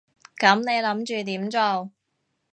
[0.39, 1.91] 噉你諗住點做？